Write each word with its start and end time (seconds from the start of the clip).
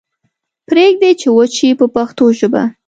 پریږدئ 0.67 1.11
چې 1.21 1.27
وچ 1.35 1.51
شي 1.57 1.69
په 1.79 1.85
پښتو 1.95 2.25
ژبه. 2.39 2.63